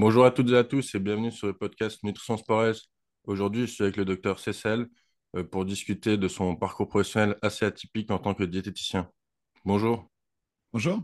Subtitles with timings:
[0.00, 2.76] Bonjour à toutes et à tous et bienvenue sur le podcast Nutrition Sport.
[3.24, 4.86] Aujourd'hui, je suis avec le docteur Cécile
[5.34, 9.10] euh, pour discuter de son parcours professionnel assez atypique en tant que diététicien.
[9.64, 10.08] Bonjour.
[10.72, 11.02] Bonjour.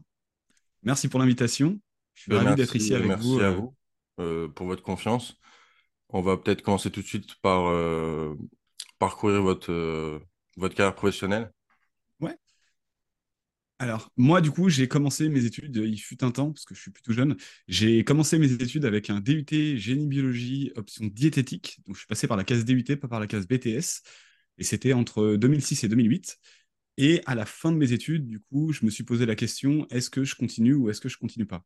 [0.85, 1.81] Merci pour l'invitation.
[2.13, 3.39] Je suis ravi d'être ici avec vous.
[3.39, 3.55] Merci à euh.
[3.57, 3.75] vous
[4.21, 5.41] euh, pour votre confiance.
[6.11, 7.65] On va peut-être commencer tout de suite par
[9.01, 10.23] parcourir votre,
[10.57, 11.51] votre carrière professionnelle.
[13.81, 16.81] Alors, moi, du coup, j'ai commencé mes études, il fut un temps, parce que je
[16.81, 17.37] suis plutôt jeune,
[17.67, 21.81] j'ai commencé mes études avec un DUT génie biologie, option diététique.
[21.87, 24.03] Donc, je suis passé par la case DUT, pas par la case BTS.
[24.59, 26.39] Et c'était entre 2006 et 2008.
[26.99, 29.87] Et à la fin de mes études, du coup, je me suis posé la question,
[29.91, 31.65] est-ce que je continue ou est-ce que je continue pas?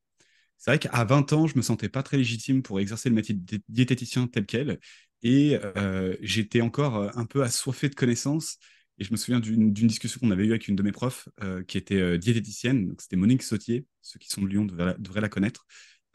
[0.57, 3.35] C'est vrai qu'à 20 ans, je me sentais pas très légitime pour exercer le métier
[3.35, 4.81] de diététicien tel quel.
[5.23, 8.59] Et euh, j'étais encore un peu assoiffé de connaissances
[8.99, 11.63] et je me souviens d'une discussion qu'on avait eue avec une de mes profs euh,
[11.63, 12.95] qui était euh, diététicienne.
[12.99, 13.87] C'était Monique Sautier.
[14.03, 15.67] Ceux qui sont de Lyon devraient la, connaître.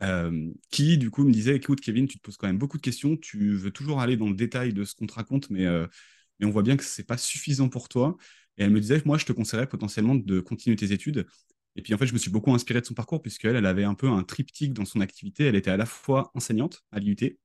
[0.02, 2.82] Euh, qui, du coup, me disait Écoute, Kevin, tu te poses quand même beaucoup de
[2.82, 3.16] questions.
[3.16, 5.66] Tu veux toujours aller dans le détail de ce qu'on te raconte, mais,
[6.40, 8.18] mais on voit bien que ce n'est pas suffisant pour toi.
[8.57, 11.26] Et elle me disait Moi, je te conseillerais potentiellement de continuer tes études.
[11.77, 13.85] Et puis, en fait, je me suis beaucoup inspiré de son parcours, puisqu'elle elle avait
[13.85, 15.46] un peu un triptyque dans son activité.
[15.46, 17.38] Elle était à la fois enseignante à l'IUT,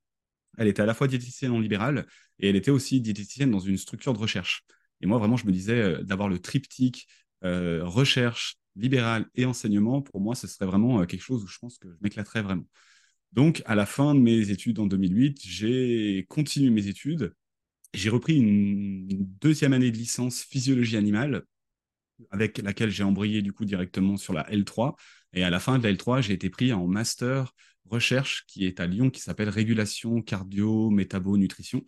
[0.57, 2.05] elle était à la fois diététicienne en libéral,
[2.39, 4.65] et elle était aussi diététicienne dans une structure de recherche.
[5.01, 7.07] Et moi, vraiment, je me disais, euh, d'avoir le triptyque
[7.43, 11.57] euh, recherche, libéral et enseignement, pour moi, ce serait vraiment euh, quelque chose où je
[11.59, 12.67] pense que je m'éclaterais vraiment.
[13.33, 17.33] Donc, à la fin de mes études en 2008, j'ai continué mes études.
[17.93, 19.07] J'ai repris une,
[19.41, 21.43] deuxième année de licence physiologie animale,
[22.31, 24.95] avec laquelle j'ai embrayé du coup directement sur la L3.
[25.33, 27.53] Et à la fin de la L3, j'ai été pris en master
[27.85, 31.83] recherche qui est à Lyon, qui s'appelle régulation cardio, métabo, nutrition.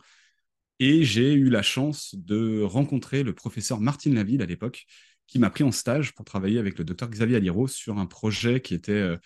[0.81, 4.87] Et j'ai eu la chance de rencontrer le professeur Martine Laville à l'époque,
[5.27, 8.61] qui m'a pris en stage pour travailler avec le docteur Xavier Aliro sur un projet
[8.61, 9.17] qui était euh,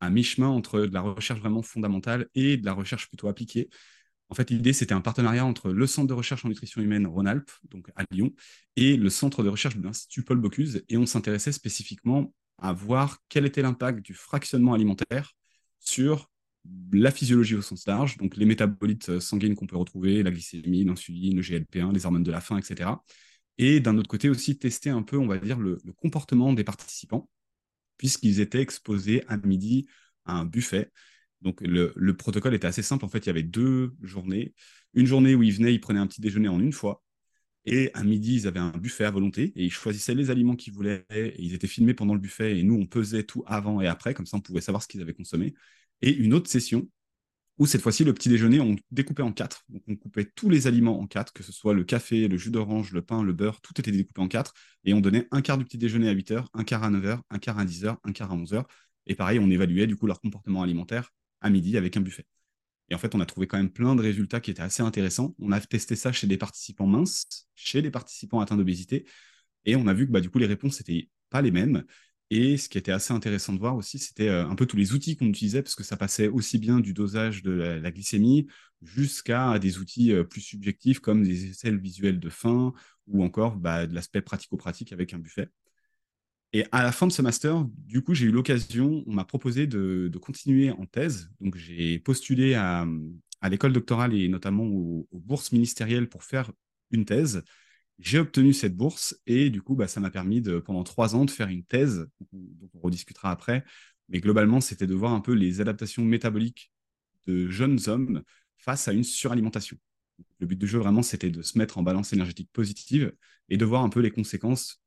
[0.00, 3.70] un mi-chemin entre de la recherche vraiment fondamentale et de la recherche plutôt appliquée.
[4.28, 7.52] En fait, l'idée, c'était un partenariat entre le Centre de recherche en nutrition humaine Rhône-Alpes,
[7.70, 8.32] donc à Lyon,
[8.74, 10.82] et le Centre de recherche de l'Institut Paul Bocuse.
[10.88, 15.30] Et on s'intéressait spécifiquement à voir quel était l'impact du fractionnement alimentaire
[15.78, 16.28] sur
[16.92, 20.84] la physiologie au sens large, donc les métabolites euh, sanguines qu'on peut retrouver, la glycémie,
[20.84, 22.90] l'insuline, le GLP1, les hormones de la faim, etc.
[23.58, 27.28] Et d'un autre côté aussi tester un peu, on va dire, le, comportement des participants,
[27.98, 29.86] puisqu'ils étaient exposés à midi
[30.24, 30.90] à un buffet.
[31.42, 34.54] Donc le, le, protocole était assez simple, en fait, il y avait deux journées.
[34.94, 37.02] Une journée où ils venaient, ils prenaient un petit déjeuner en une fois,
[37.66, 40.74] et à midi, ils avaient un buffet à volonté et ils choisissaient les aliments qu'ils
[40.74, 41.06] voulaient.
[41.10, 44.12] Et ils étaient filmés pendant le buffet et nous, on pesait tout avant et après,
[44.14, 45.54] comme ça, on pouvait savoir ce qu'ils avaient consommé
[46.02, 46.88] et une autre session
[47.58, 49.62] où cette fois-ci, le petit déjeuner, on découpait en quatre.
[49.68, 52.50] Donc, on coupait tous les aliments en quatre, que ce soit le café, le jus
[52.50, 54.54] d'orange, le pain, le beurre, tout était découpé en quatre.
[54.84, 57.04] Et on donnait un quart du petit déjeuner à 8 heures, un quart à 9
[57.06, 58.66] heures, un quart à 10 heures, un quart à 11 heures.
[59.06, 61.10] Et pareil, on évaluait du coup leur comportement alimentaire
[61.40, 62.26] à midi avec un buffet.
[62.90, 65.34] Et en fait, on a trouvé quand même plein de résultats qui étaient assez intéressants.
[65.38, 69.06] On a testé ça chez des participants minces, chez des participants atteints d'obésité.
[69.64, 71.84] Et on a vu que bah, du coup, les réponses n'étaient pas les mêmes.
[72.30, 74.92] Et ce qui était assez intéressant de voir aussi, c'était euh, un peu tous les
[74.92, 78.46] outils qu'on utilisait, parce que ça passait aussi bien du dosage de la, glycémie
[78.82, 82.72] jusqu'à des outils euh, plus subjectifs comme des essais visuels de faim
[83.06, 85.48] ou encore bah, de l'aspect pratico-pratique avec un buffet.
[86.54, 89.66] Et à la fin de ce master, du coup, j'ai eu l'occasion, on m'a proposé
[89.66, 91.30] de, continuer en thèse.
[91.40, 92.86] Donc, j'ai postulé à,
[93.50, 96.52] l'école doctorale et notamment aux bourses ministérielles pour faire
[96.92, 97.42] une thèse.
[97.98, 101.24] J'ai obtenu cette bourse et du coup, bah, ça m'a permis de, pendant trois ans
[101.24, 103.64] de faire une thèse, dont on rediscutera après.
[104.08, 106.72] Mais globalement, c'était de voir un peu les adaptations métaboliques
[107.26, 108.22] de jeunes hommes
[108.58, 109.78] face à une suralimentation.
[110.38, 113.12] Le but du jeu, vraiment, c'était de se mettre en balance énergétique positive
[113.48, 114.82] et de voir un peu les conséquences,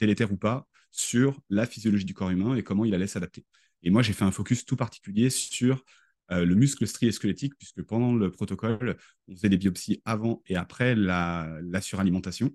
[0.00, 3.44] délétères ou pas, sur la physiologie du corps humain et comment il allait s'adapter.
[3.82, 5.84] Et moi, j'ai fait un focus tout particulier sur
[6.30, 8.96] euh, le muscle strié squelettique, puisque pendant le protocole,
[9.28, 12.54] on faisait des biopsies avant et après la, suralimentation.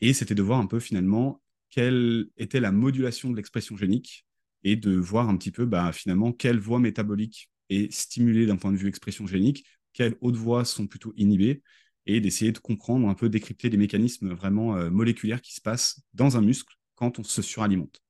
[0.00, 4.26] Et c'était de voir un peu finalement quelle était la modulation de l'expression génique
[4.64, 8.72] et de voir un petit peu bah, finalement quelle voie métabolique est stimulée d'un point
[8.72, 11.62] de vue expression génique, quelles autres voies sont plutôt inhibées,
[12.06, 16.02] et d'essayer de comprendre un peu, décrypter les mécanismes vraiment euh, moléculaires qui se passent
[16.14, 18.02] dans un muscle quand on se suralimente.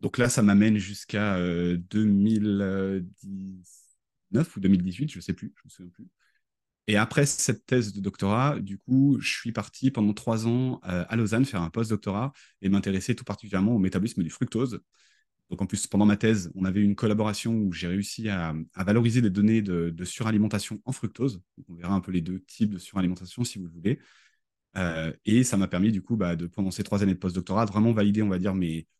[0.00, 5.70] Donc là, ça m'amène jusqu'à 2019 euh, ou 2018, je ne sais plus, je me
[5.70, 6.06] souviens plus.
[6.88, 11.04] Et après cette thèse de doctorat, du coup, je suis parti pendant trois ans euh,
[11.08, 12.32] à Lausanne faire un post-doctorat
[12.62, 14.80] et m'intéresser tout particulièrement au métabolisme du fructose.
[15.50, 19.20] Donc en plus, pendant ma thèse, on avait une collaboration où j'ai réussi à, valoriser
[19.20, 21.40] des données de, suralimentation en fructose.
[21.68, 23.98] on verra un peu les deux types de suralimentation si vous le voulez.
[24.76, 27.66] Euh, et ça m'a permis, du coup, bah, de, pendant ces trois années de post-doctorat,
[27.66, 28.54] de vraiment valider, on va dire,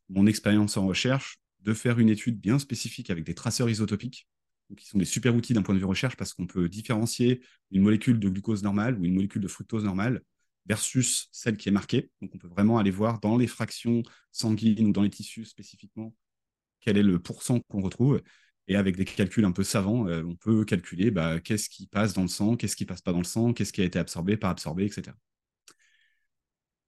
[0.08, 4.28] mon expérience en recherche, de faire une étude bien spécifique avec des traceurs isotopiques
[4.76, 7.40] qui sont des super outils d'un point de vue recherche parce qu'on peut différencier
[7.70, 10.22] une molécule de glucose normale ou une molécule de fructose normale
[10.66, 12.10] versus celle qui est marquée.
[12.20, 14.02] Donc on peut vraiment aller voir dans les fractions
[14.32, 16.14] sanguines ou dans les tissus spécifiquement
[16.80, 18.22] quel est le pourcent qu'on retrouve.
[18.68, 22.14] Et avec des calculs un peu savants, euh, on peut calculer bah, qu'est-ce qui passe
[22.14, 24.36] dans le sang, qu'est-ce qui passe pas dans le sang, qu'est-ce qui a été absorbé,
[24.36, 25.12] pas absorbé, etc.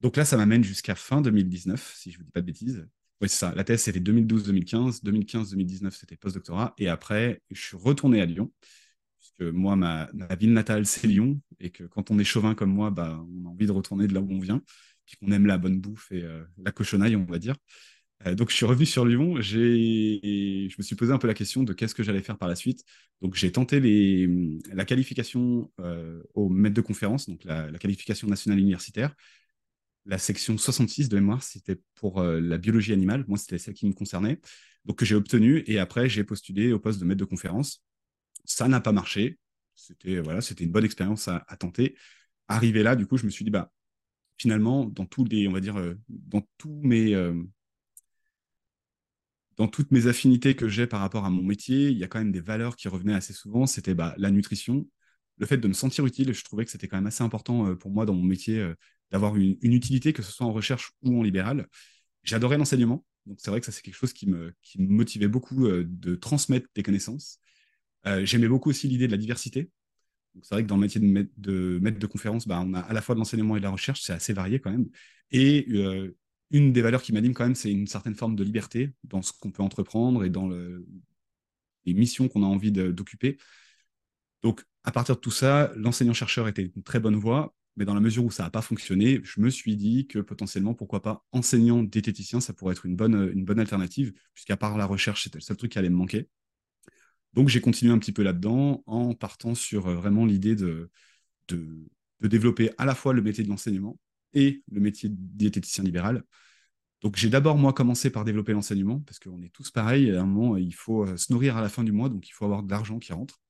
[0.01, 2.87] Donc là, ça m'amène jusqu'à fin 2019, si je ne vous dis pas de bêtises.
[3.21, 3.53] Oui, c'est ça.
[3.57, 5.03] La thèse, c'était 2012-2015.
[5.03, 6.75] 2015-2019, c'était post-doctorat.
[6.79, 8.53] Et après, je suis retourné à Lyon,
[9.19, 10.09] puisque moi, ma,
[10.39, 11.41] ville natale, c'est Lyon.
[11.59, 14.15] Et que quand on est chauvin comme moi, bah, on a envie de retourner de
[14.15, 14.63] là où on vient,
[15.05, 17.57] puis qu'on aime la bonne bouffe et euh, la cochonnaille, on va dire.
[18.27, 19.41] Euh, donc, je suis revenu sur Lyon.
[19.41, 22.55] Je me suis posé un peu la question de qu'est-ce que j'allais faire par la
[22.55, 22.85] suite.
[23.21, 23.81] Donc, j'ai tenté
[24.73, 29.17] la qualification euh, au maître de conférence, donc la qualification nationale universitaire
[30.09, 33.25] la section 66 de mémoire, c'était pour euh, la biologie animale.
[33.29, 34.41] Moi, c'était celle qui me concernait.
[34.87, 35.63] Donc, que j'ai obtenu.
[35.67, 37.85] Et après, j'ai postulé au poste de maître de conférence.
[38.47, 39.39] Ça n'a pas marché.
[39.75, 41.95] C'était voilà, c'était une bonne expérience à, tenter.
[42.49, 43.71] Arrivé là, du coup, je me suis dit, bah,
[44.39, 47.35] finalement, dans tous les, on va dire, euh, dans tous mes, euh,
[49.59, 52.19] dans toutes mes affinités que j'ai par rapport à mon métier, il y a quand
[52.19, 53.67] même des valeurs qui revenaient assez souvent.
[53.67, 54.89] C'était bah, la nutrition,
[55.37, 56.33] le fait de me sentir utile.
[56.33, 58.75] Je trouvais que c'était quand même assez important pour moi dans mon métier
[59.11, 61.67] d'avoir une, utilité, que ce soit en recherche ou en libéral.
[62.25, 65.29] J'adorais l'enseignement, donc c'est vrai que ça c'est quelque chose qui me, qui me motivait
[65.29, 67.41] beaucoup euh, de transmettre des connaissances.
[68.07, 69.71] Euh, j'aimais beaucoup aussi l'idée de la diversité.
[70.43, 71.07] C'est vrai que dans le métier de
[71.81, 74.03] maître de, conférence, bah, on a à la fois de l'enseignement et de la recherche,
[74.03, 74.87] c'est assez varié quand même.
[75.31, 76.17] Et euh,
[76.51, 79.33] une des valeurs qui m'anime quand même, c'est une certaine forme de liberté dans ce
[79.33, 80.87] qu'on peut entreprendre et dans le,
[81.87, 83.39] les missions qu'on a envie d'occuper.
[84.43, 88.01] Donc, à partir de tout ça, l'enseignant-chercheur était une très bonne voie mais dans la
[88.01, 91.85] mesure où ça n'a pas fonctionné, je me suis dit que potentiellement, pourquoi pas, enseignant
[91.85, 95.43] diététicien, ça pourrait être une bonne, une bonne alternative, puisqu'à part la recherche, c'était le
[95.43, 96.29] seul truc qui allait me manquer.
[97.35, 100.91] Donc j'ai continué un petit peu là-dedans en partant sur euh, vraiment l'idée de,
[101.49, 101.87] de,
[102.21, 103.97] développer à la fois le métier de l'enseignement
[104.35, 106.25] et le métier de diététicien libéral.
[107.01, 110.27] Donc j'ai d'abord, moi, commencé par développer l'enseignement, parce qu'on est tous pareils, à un
[110.27, 112.65] moment, il faut euh, se nourrir à la fin du mois, donc il faut avoir
[112.65, 113.41] de l'argent qui rentre.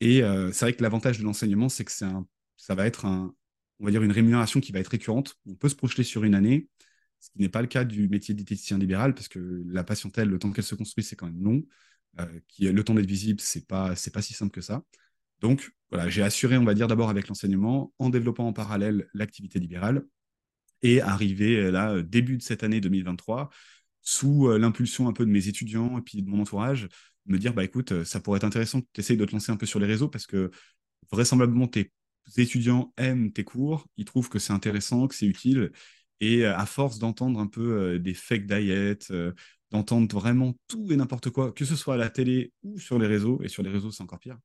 [0.00, 2.24] Et euh, c'est vrai que l'avantage de l'enseignement, c'est que un,
[2.56, 3.34] ça va être un,
[3.80, 5.36] on va dire, une rémunération qui va être récurrente.
[5.46, 6.68] On peut se projeter sur une année,
[7.20, 10.38] ce qui n'est pas le cas du métier diététicien libéral, parce que la patientèle, le
[10.38, 11.62] temps qu'elle se construit, c'est quand même long.
[12.20, 14.84] Euh, qui, le temps d'être visible, c'est pas, c'est pas si simple que ça.
[15.40, 19.58] Donc, voilà, j'ai assuré, on va dire, d'abord avec l'enseignement, en développant en parallèle l'activité
[19.58, 20.04] libérale,
[20.82, 23.50] et arrivé euh, là, début de cette année 2023,
[24.02, 26.88] sous euh, l'impulsion un peu de mes étudiants et puis de mon entourage,
[27.26, 29.56] me dire, bah écoute, ça pourrait être intéressant que tu essayes de te lancer un
[29.56, 30.50] peu sur les réseaux, parce que
[31.10, 31.92] vraisemblablement, tu es
[32.36, 35.72] étudiants aiment tes cours, ils trouvent que c'est intéressant, que c'est utile.
[36.20, 39.32] Et euh, à force d'entendre un peu euh, des fake diets, euh,
[39.70, 43.06] d'entendre vraiment tout et n'importe quoi, que ce soit à la télé ou sur les
[43.06, 44.38] réseaux, et sur les réseaux c'est encore pire,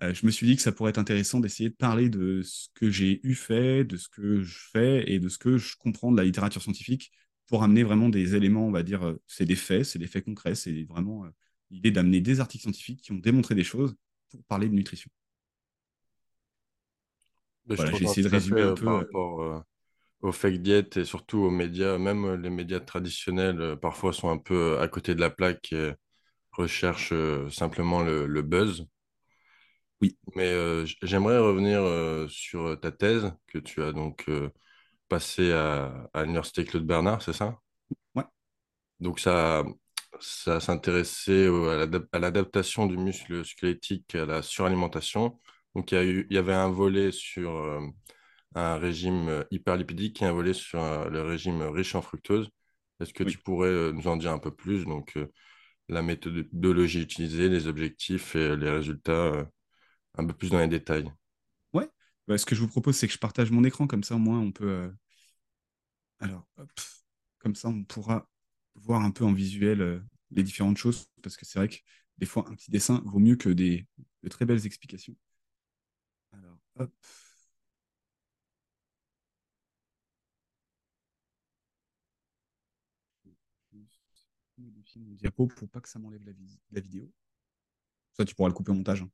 [0.00, 2.88] je me suis dit que ça pourrait être intéressant d'essayer de parler de ce que
[2.88, 6.16] j'ai eu fait, de ce que je fais et de ce que je comprends de
[6.16, 7.10] la littérature scientifique
[7.48, 10.54] pour amener vraiment des éléments, on va dire, c'est des faits, c'est des faits concrets,
[10.54, 11.24] c'est vraiment
[11.70, 13.96] l'idée d'amener des articles scientifiques qui ont démontré des choses
[14.30, 15.10] pour parler de nutrition
[17.68, 18.84] j'ai essayé de résumer un peu.
[18.84, 19.60] Par euh, rapport euh,
[20.20, 24.38] aux fake diètes et surtout aux médias, même euh, les médias traditionnels, parfois sont un
[24.38, 25.92] peu à côté de la plaque et
[26.52, 27.14] recherchent
[27.50, 28.86] simplement le, buzz.
[30.00, 30.16] Oui.
[30.34, 30.52] Mais
[31.02, 34.26] j'aimerais revenir sur ta thèse que tu as donc
[35.08, 37.58] passée à, à l'Université Claude Bernard, c'est ça?
[38.16, 38.24] Ouais.
[38.98, 39.64] Donc ça,
[40.20, 41.48] ça s'intéressait
[42.12, 45.38] à l'adaptation du muscle squelettique à la suralimentation
[45.74, 47.80] donc, il y, avait un volet sur euh,
[48.54, 52.50] un régime euh, hyperlipidique et un volet sur euh, le régime riche en fructose.
[53.00, 54.84] Est-ce que tu pourrais nous en dire un peu plus?
[54.84, 55.16] Donc,
[55.88, 59.48] la méthodologie utilisée, les objectifs et les résultats
[60.16, 61.08] un peu plus dans les détails.
[61.72, 61.88] Ouais.
[62.26, 64.18] Bah, ce que je vous propose, c'est que je partage mon écran, comme ça, au
[64.18, 64.92] moins, on peut.
[66.18, 66.44] Alors,
[67.38, 68.28] comme ça, on pourra
[68.74, 71.76] voir un peu en visuel les différentes choses, parce que c'est vrai que
[72.16, 73.86] des fois, un petit dessin vaut mieux que des,
[74.24, 75.14] de très belles explications.
[76.78, 76.92] Hop.
[83.72, 86.22] Juste diapo pour pas que ça m'enlève
[86.70, 87.10] la, vidéo.
[88.12, 89.02] Ça, tu pourras le couper au montage.
[89.02, 89.10] Hein.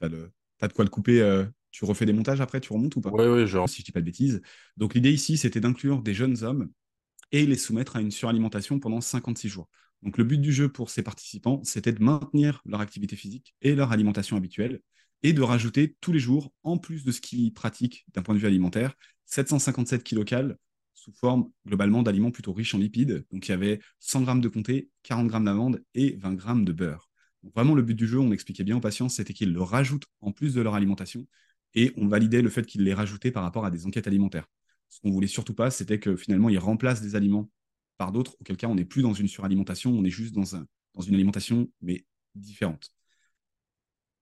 [0.00, 1.20] T'as de quoi le couper.
[1.20, 3.10] Euh, tu refais des montages après, tu remontes ou pas?
[3.10, 3.68] Oui, oui, genre.
[3.68, 4.40] Si je dis pas de bêtises.
[4.76, 6.70] Donc, l'idée ici, c'était d'inclure des jeunes hommes
[7.32, 9.68] et les soumettre à une suralimentation pendant 56 jours.
[10.02, 13.74] Donc, le but du jeu pour ces participants, c'était de maintenir leur activité physique et
[13.74, 14.80] leur alimentation habituelle
[15.22, 18.40] et de rajouter tous les jours, en plus de ce qu'ils pratiquent d'un point de
[18.40, 18.94] vue alimentaire,
[19.26, 20.56] 757 kilocales
[20.94, 23.24] sous forme globalement d'aliments plutôt riches en lipides.
[23.32, 26.72] Donc il y avait 100 grammes de comté, 40 grammes d'amande et 20 grammes de
[26.72, 27.08] beurre.
[27.54, 30.32] vraiment, le but du jeu, on expliquait bien aux patients, c'était qu'ils le rajoutent en
[30.32, 31.26] plus de leur alimentation
[31.74, 34.46] et on validait le fait qu'ils les rajoutaient par rapport à des enquêtes alimentaires.
[34.88, 37.48] Ce qu'on voulait surtout pas, c'était que finalement, ils remplacent des aliments
[37.96, 40.58] par d'autres, auquel cas on n'est plus dans une suralimentation, on est juste dans,
[40.94, 42.92] dans une alimentation, mais différente.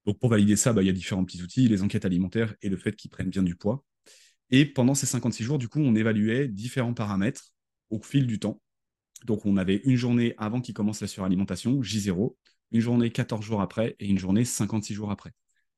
[0.09, 2.71] Donc pour valider ça, bah, il y a différents petits outils, les enquêtes alimentaires et
[2.71, 3.85] le fait qu'ils prennent bien du poids.
[4.49, 7.53] Et pendant ces 56 jours, du coup, on évaluait différents paramètres
[7.91, 8.59] au fil du temps.
[9.27, 12.35] Donc on avait une journée avant qu'il commence la suralimentation, J0,
[12.73, 15.33] une journée 14 jours après et une journée 56 jours après.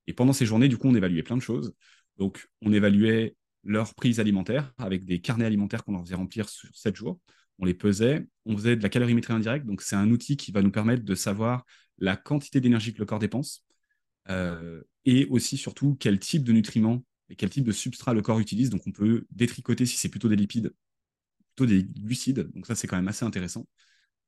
[0.06, 1.74] Et pendant ces journées, du coup, on évaluait plein de choses.
[2.16, 3.34] Donc on évaluait
[3.64, 7.18] leur prise alimentaire avec des carnets alimentaires qu'on leur faisait remplir sur 7 jours
[7.60, 10.62] on les pesait, on faisait de la calorimétrie indirecte, donc c'est un outil qui va
[10.62, 11.64] nous permettre de savoir
[11.98, 13.66] la quantité d'énergie que le corps dépense,
[14.28, 18.70] et aussi surtout quel type de nutriments et quel type de substrat le corps utilise.
[18.70, 20.74] Donc on peut détricoter si c'est plutôt des lipides,
[21.54, 23.66] plutôt des glucides, donc ça c'est quand même assez intéressant.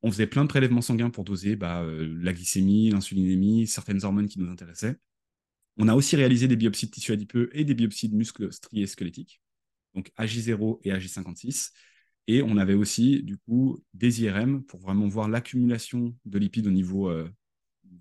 [0.03, 4.29] On faisait plein de prélèvements sanguins pour doser bah, euh, la glycémie, l'insulinémie, certaines hormones
[4.29, 4.97] qui nous intéressaient.
[5.77, 8.87] On a aussi réalisé des biopsies de tissu adipeux et des biopsies de muscles striés
[8.87, 9.41] squelettiques,
[9.95, 11.71] donc AJ0 et AJ56.
[12.29, 16.71] Et on avait aussi, du coup, des IRM pour vraiment voir l'accumulation de lipides au
[16.71, 17.29] niveau euh,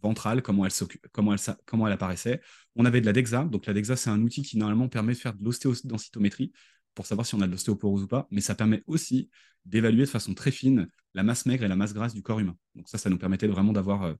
[0.02, 0.72] ventral, comment elle,
[1.12, 2.42] comment, elle, comment elle apparaissait.
[2.76, 3.46] On avait de la DEXA.
[3.46, 6.52] Donc, la DEXA, c'est un outil qui, normalement, permet de faire de l'ostéodensitométrie
[6.94, 8.28] pour savoir si on a de l'ostéoporose ou pas.
[8.32, 9.30] Mais ça permet aussi
[9.66, 12.58] d'évaluer de façon très fine la masse maigre et la masse grasse du corps humain.
[12.76, 14.14] Donc, ça, ça nous permettait vraiment d'avoir euh,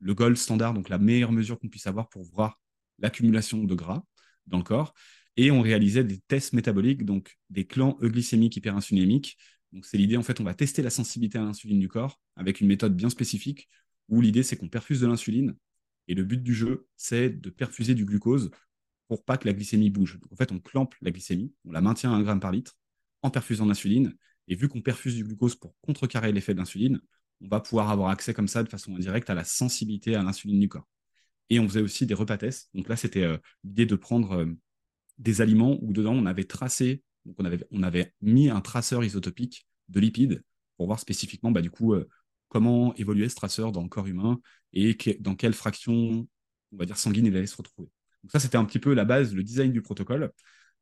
[0.00, 2.58] le gold standard, donc la meilleure mesure qu'on puisse avoir pour voir
[2.98, 4.02] l'accumulation de gras
[4.46, 4.94] dans le corps
[5.36, 9.38] et on réalisait des tests métaboliques, donc des clans euglycémiques hyperinsulinémiques.
[9.72, 12.60] Donc c'est l'idée, en fait, on va tester la sensibilité à l'insuline du corps avec
[12.60, 13.68] une méthode bien spécifique
[14.10, 15.56] où l'idée c'est qu'on perfuse de l'insuline
[16.08, 18.50] et le but du jeu c'est de perfuser du glucose
[19.08, 20.20] pour pas que la glycémie bouge.
[20.30, 22.76] En fait, on clampe la glycémie, on la maintient à 1 gramme par litre
[23.22, 24.14] en perfusant l'insuline
[24.46, 27.00] et vu qu'on perfuse du glucose pour contrecarrer l'effet de l'insuline,
[27.40, 30.60] on va pouvoir avoir accès comme ça de façon indirecte à la sensibilité à l'insuline
[30.60, 30.88] du corps.
[31.48, 32.68] Et on faisait aussi des repas tests.
[32.74, 34.46] Donc là, c'était euh, l'idée de prendre euh,
[35.18, 39.04] des aliments où dedans on avait tracé, donc on avait, on avait mis un traceur
[39.04, 40.44] isotopique de lipides
[40.76, 42.08] pour voir spécifiquement bah, du coup euh,
[42.50, 44.38] comment évoluait ce traceur dans le corps humain
[44.74, 46.28] et dans quelle fraction,
[46.72, 47.88] on va dire sanguine, il allait se retrouver.
[48.22, 50.30] Donc ça c'était un petit peu la base, le design du protocole.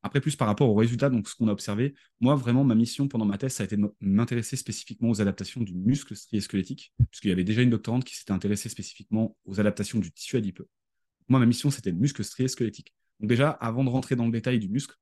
[0.02, 3.08] Après, plus par rapport aux résultats, donc ce qu'on a observé, moi vraiment ma mission
[3.08, 6.92] pendant ma thèse, ça a été de m'intéresser spécifiquement aux adaptations du muscle strié squelettique,
[7.10, 10.68] puisqu'il y avait déjà une doctorante qui s'était intéressée spécifiquement aux adaptations du tissu adipeux.
[11.28, 12.94] Moi, ma mission, c'était le muscle strié squelettique.
[13.20, 14.94] Donc déjà, avant de rentrer dans le détail du muscle,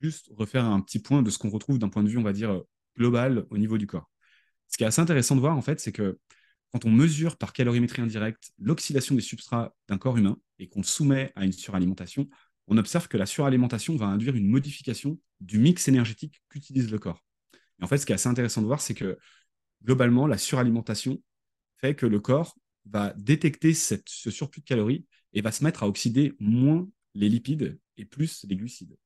[0.00, 2.32] juste refaire un petit point de ce qu'on retrouve d'un point de vue, on va
[2.32, 2.62] dire,
[2.96, 4.08] global au niveau du corps.
[4.68, 6.18] Ce qui est assez intéressant de voir, en fait, c'est que
[6.72, 10.86] quand on mesure par calorimétrie indirecte l'oxydation des substrats d'un corps humain et qu'on le
[10.86, 12.28] soumet à une suralimentation,
[12.66, 17.22] on observe que la suralimentation va induire une modification du mix énergétique qu'utilise le corps.
[17.80, 19.18] Et en fait, ce qui est assez intéressant de voir, c'est que
[19.84, 21.22] globalement, la suralimentation
[21.78, 22.56] fait que le corps
[22.86, 27.78] va détecter ce surplus de calories et va se mettre à oxyder moins les lipides
[27.96, 28.96] et plus les glucides.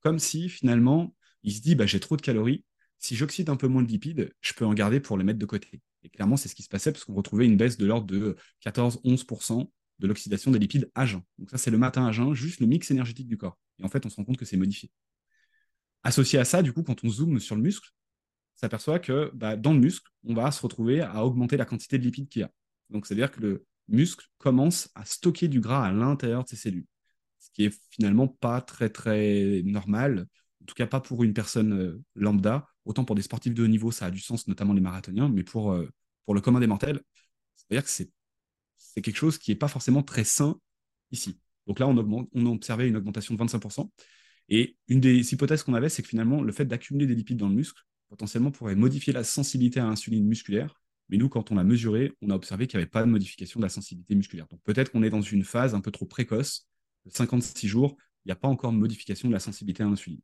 [0.00, 2.64] Comme si finalement, il se dit bah, j'ai trop de calories,
[2.98, 5.46] si j'oxyde un peu moins de lipides, je peux en garder pour les mettre de
[5.46, 5.80] côté.
[6.02, 8.36] Et clairement, c'est ce qui se passait parce qu'on retrouvait une baisse de l'ordre de
[8.60, 11.22] 14-11% de l'oxydation des lipides à jeun.
[11.38, 13.58] Donc ça, c'est le matin à jeun, juste le mix énergétique du corps.
[13.78, 14.90] Et en fait, on se rend compte que c'est modifié.
[16.04, 17.90] Associé à ça, du coup, quand on zoome sur le muscle,
[18.56, 21.98] on s'aperçoit que bah, dans le muscle, on va se retrouver à augmenter la quantité
[21.98, 22.50] de lipides qu'il y a.
[22.90, 26.86] Donc, c'est-à-dire que le muscle commence à stocker du gras à l'intérieur de ses cellules
[27.38, 30.26] ce qui est finalement pas très très normal,
[30.62, 32.66] en tout cas pas pour une personne euh, lambda.
[32.84, 35.42] Autant pour des sportifs de haut niveau, ça a du sens, notamment les marathoniens, mais
[35.42, 35.88] pour, euh,
[36.24, 37.00] pour le commun des mortels,
[37.54, 38.10] c'est-à-dire que c'est,
[39.02, 40.58] quelque chose qui n'est pas forcément très sain
[41.12, 41.38] ici.
[41.66, 43.88] Donc là, on, on a observé une augmentation de 25%.
[44.48, 47.48] Et une des hypothèses qu'on avait, c'est que finalement, le fait d'accumuler des lipides dans
[47.48, 50.80] le muscle, potentiellement pourrait modifier la sensibilité à l'insuline musculaire.
[51.10, 53.60] Mais nous, quand on l'a mesuré, on a observé qu'il n'y avait pas de modification
[53.60, 54.46] de la sensibilité musculaire.
[54.48, 56.68] Donc peut-être qu'on est dans une phase un peu trop précoce
[57.10, 60.20] 56 jours, il n'y a pas encore de modification de la sensibilité à l'insuline.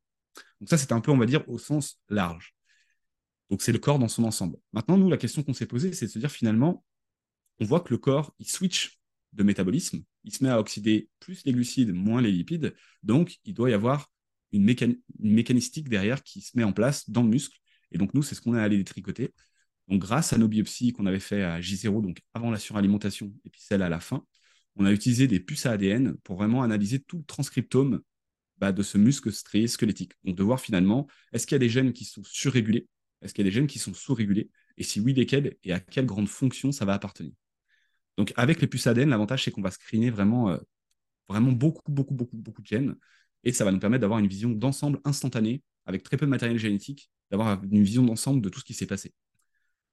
[0.61, 2.55] Donc ça, c'est un peu, on va dire, au sens large.
[3.50, 4.57] Donc c'est le corps dans son ensemble.
[4.73, 6.85] Maintenant, nous, la question qu'on s'est posée, c'est de se dire finalement,
[7.61, 8.99] on voit que le corps, il switch
[9.33, 13.55] de métabolisme, il se met à oxyder plus les glucides, moins les lipides, donc il
[13.55, 14.11] doit y avoir
[14.53, 14.64] une,
[15.19, 17.59] mécanistique derrière qui se met en place dans le muscle.
[17.91, 19.35] Et donc nous, c'est ce qu'on est allé détricoter.
[19.88, 23.50] Donc grâce à nos biopsies qu'on avait fait à J0, donc avant la suralimentation, et
[23.50, 24.25] puis celle à la fin,
[24.76, 28.00] on a utilisé des puces à ADN pour vraiment analyser tout le transcriptome
[28.64, 30.14] bah, de ce muscle strié squelettique.
[30.25, 32.88] Donc de voir finalement, est-ce qu'il y a des gènes qui sont surrégulés?
[33.21, 34.49] Est-ce qu'il y a des gènes qui sont sous-régulés?
[34.78, 35.59] Et si oui, lesquels?
[35.64, 37.33] Et à quelle grande fonction ça va appartenir?
[38.16, 40.56] Donc avec les puces ADN, l'avantage c'est qu'on va screener vraiment, euh,
[41.28, 42.97] vraiment beaucoup, beaucoup, beaucoup, beaucoup de gènes.
[43.42, 46.56] Et ça va nous permettre d'avoir une vision d'ensemble instantanée, avec très peu de matériel
[46.56, 49.12] génétique, d'avoir une vision d'ensemble de tout ce qui s'est passé.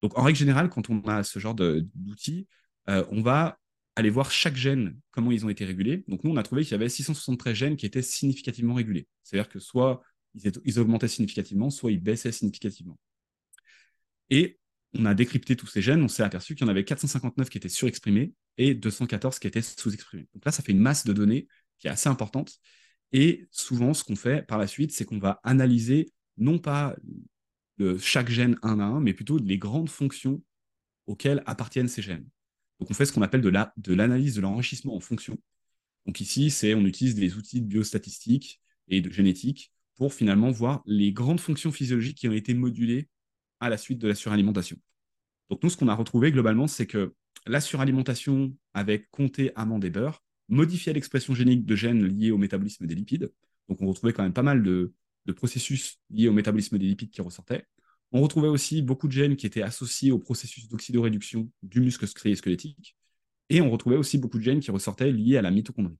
[0.00, 2.48] Donc en règle générale, quand on a ce genre d'outils,
[2.88, 3.58] euh, on va
[3.96, 6.04] aller voir chaque gène, comment ils ont été régulés.
[6.08, 9.06] Donc nous, on a trouvé qu'il y avait 673 gènes qui étaient significativement régulés.
[9.22, 10.02] C'est-à-dire que soit
[10.34, 12.98] ils, augmentaient significativement, soit ils baissaient significativement.
[14.30, 14.58] Et
[14.94, 17.58] on a décrypté tous ces gènes, on s'est aperçu qu'il y en avait 459 qui
[17.58, 20.28] étaient surexprimés et 214 qui étaient sous-exprimés.
[20.34, 22.58] Donc là, ça fait une masse de données qui est assez importante.
[23.12, 26.96] Et souvent, ce qu'on fait par la suite, c'est qu'on va analyser non pas
[27.98, 30.42] chaque gène un à un, mais plutôt les grandes fonctions
[31.06, 32.26] auxquelles appartiennent ces gènes.
[32.82, 35.38] Donc on fait ce qu'on appelle de l'analyse de l'enrichissement en fonctions.
[36.04, 40.82] Donc ici, c'est on utilise des outils de biostatistiques et de génétique pour finalement voir
[40.84, 43.08] les grandes fonctions physiologiques qui ont été modulées
[43.60, 44.76] à la suite de la suralimentation.
[45.48, 47.14] Donc nous, ce qu'on a retrouvé globalement, c'est que
[47.46, 52.84] la suralimentation avec comté, amande et beurre modifiait l'expression génique de gènes liés au métabolisme
[52.88, 53.32] des lipides.
[53.68, 54.92] Donc on retrouvait quand même pas mal de
[55.36, 57.64] processus liés au métabolisme des lipides qui ressortaient.
[58.12, 62.96] On retrouvait aussi beaucoup de gènes qui étaient associés au processus d'oxydoréduction du muscle squelettique.
[63.48, 65.96] Et on retrouvait aussi beaucoup de gènes qui ressortaient liés à la mitochondrie.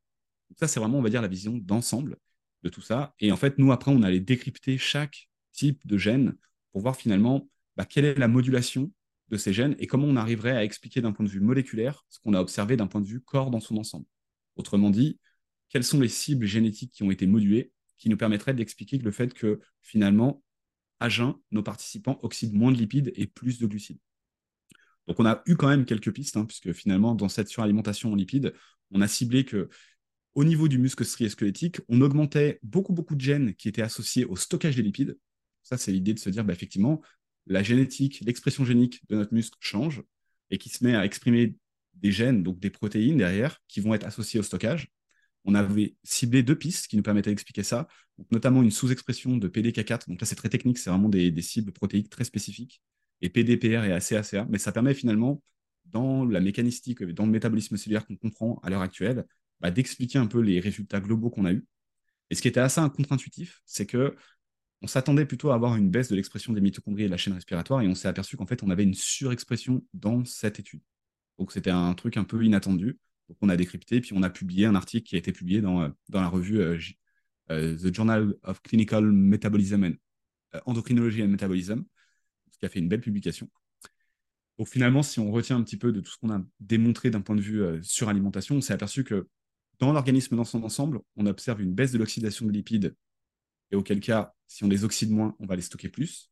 [0.50, 2.18] Donc ça, c'est vraiment, on va dire, la vision d'ensemble
[2.62, 3.14] de tout ça.
[3.18, 6.36] Et en fait, nous, après, on allait décrypter chaque type de gène
[6.72, 8.92] pour voir finalement bah, quelle est la modulation
[9.28, 12.20] de ces gènes et comment on arriverait à expliquer d'un point de vue moléculaire ce
[12.20, 14.04] qu'on a observé d'un point de vue corps dans son ensemble.
[14.56, 15.18] Autrement dit,
[15.70, 19.32] quelles sont les cibles génétiques qui ont été modulées qui nous permettraient d'expliquer le fait
[19.32, 20.42] que finalement,
[21.02, 23.98] à jeun, nos participants oxydent moins de lipides et plus de glucides.
[25.08, 28.14] Donc on a eu quand même quelques pistes, hein, puisque finalement, dans cette suralimentation en
[28.14, 28.54] lipides,
[28.92, 29.68] on a ciblé que
[30.34, 34.24] au niveau du muscle strié squelettique, on augmentait beaucoup, beaucoup de gènes qui étaient associés
[34.24, 35.18] au stockage des lipides.
[35.64, 37.02] Ça, c'est l'idée de se dire, bah, effectivement,
[37.46, 40.02] la génétique, l'expression génique de notre muscle change
[40.50, 41.56] et qui se met à exprimer
[41.94, 44.88] des gènes, donc des protéines derrière, qui vont être associées au stockage.
[45.44, 47.88] On avait ciblé deux pistes qui nous permettaient d'expliquer ça,
[48.30, 50.08] notamment une sous-expression de PDK4.
[50.08, 52.82] Donc là, c'est très technique, c'est vraiment des, cibles protéiques très spécifiques,
[53.20, 54.46] et PDPR et ACACA.
[54.48, 55.42] Mais ça permet finalement,
[55.86, 59.26] dans la mécanistique, dans le métabolisme cellulaire qu'on comprend à l'heure actuelle,
[59.60, 61.64] bah, d'expliquer un peu les résultats globaux qu'on a eus.
[62.30, 64.16] Et ce qui était assez contre-intuitif, c'est que
[64.82, 67.34] on s'attendait plutôt à avoir une baisse de l'expression des mitochondries et de la chaîne
[67.34, 70.82] respiratoire, et on s'est aperçu qu'en fait, on avait une surexpression dans cette étude.
[71.38, 72.98] Donc c'était un truc un peu inattendu.
[73.32, 75.90] Donc on a décrypté, puis on a publié un article qui a été publié dans,
[76.10, 76.78] dans la revue euh,
[77.50, 79.94] euh, The Journal of Clinical Metabolism and
[80.54, 81.84] euh, Endocrinology and Metabolism,
[82.50, 83.48] qui a fait une belle publication.
[84.58, 87.22] Donc finalement, si on retient un petit peu de tout ce qu'on a démontré d'un
[87.22, 89.26] point de vue suralimentation, on s'est aperçu que
[89.78, 92.94] dans l'organisme dans son ensemble, on observe une baisse de l'oxydation de lipides,
[93.70, 96.30] et auquel cas, si on les oxyde moins, on va les stocker plus.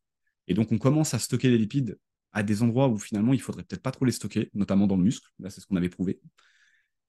[0.49, 1.99] Et donc, on commence à stocker les lipides
[2.33, 5.03] à des endroits où finalement, il faudrait peut-être pas trop les stocker, notamment dans le
[5.03, 5.27] muscle.
[5.39, 6.21] Là, c'est ce qu'on avait prouvé.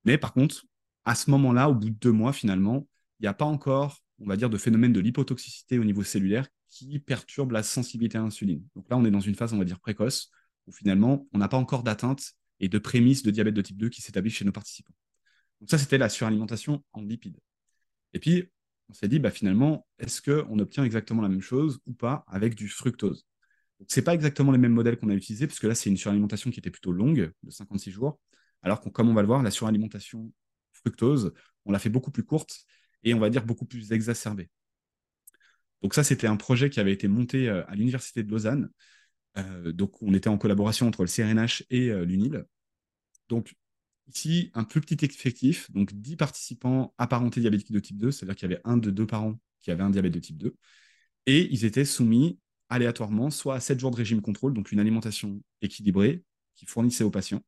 [0.06, 0.66] Mais par contre,
[1.06, 2.88] à ce moment-là, au bout de deux mois, finalement,
[3.20, 6.48] il n'y a pas encore, on va dire, de phénomène de lipotoxicité au niveau cellulaire
[6.68, 8.64] qui perturbe la sensibilité à l'insuline.
[8.76, 10.32] Donc là, on est dans une phase, on va dire, précoce,
[10.68, 13.90] où finalement, on n'a pas encore d'atteinte et de prémisse de diabète de type 2
[13.90, 14.94] qui s'établit chez nos participants.
[15.60, 17.38] Donc ça, c'était la suralimentation en lipides.
[18.14, 18.50] Et puis,
[18.90, 22.56] on s'est dit, bah, finalement, est-ce qu'on obtient exactement la même chose ou pas avec
[22.56, 23.26] du fructose?
[23.88, 26.52] Ce n'est pas exactement les mêmes modèles qu'on a utilisés, puisque là, c'est une suralimentation
[26.52, 28.20] qui était plutôt longue, de 56 jours,
[28.64, 30.32] alors que, comme on va le voir, la suralimentation
[30.74, 31.34] fructose,
[31.66, 32.66] on l'a fait beaucoup plus courte
[33.04, 34.50] et on va dire beaucoup plus exacerbée.
[35.82, 38.70] Donc ça, c'était un projet qui avait été monté euh, à l'Université de Lausanne.
[39.38, 42.46] Euh, donc on était en collaboration entre le CRNH et euh, l'UNIL.
[43.30, 43.56] Donc
[44.14, 48.50] Ici, un plus petit effectif, donc 10 participants apparentés diabétiques de type 2, c'est-à-dire qu'il
[48.50, 50.56] y avait un de deux parents qui avait un diabète de type 2,
[51.28, 55.42] et ils étaient soumis aléatoirement soit à 7 jours de régime contrôle, donc une alimentation
[55.62, 56.24] équilibrée
[56.56, 57.42] qui fournissait aux patients,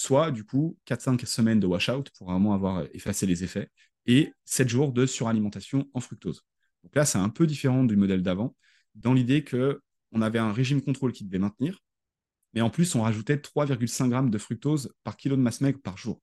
[0.00, 3.68] soit du coup 4-5 semaines de washout pour vraiment avoir effacé les effets,
[4.06, 6.42] et 7 jours de suralimentation en fructose.
[6.82, 8.56] Donc là, c'est un peu différent du modèle d'avant,
[8.94, 11.80] dans l'idée qu'on avait un régime contrôle qui devait maintenir,
[12.54, 15.98] mais en plus, on rajoutait 3,5 grammes de fructose par kilo de masse maigre par
[15.98, 16.22] jour.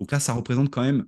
[0.00, 1.04] Donc là, ça représente quand même